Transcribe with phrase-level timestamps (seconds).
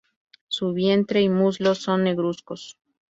[0.47, 2.75] Su vientre y muslos son negruzcos.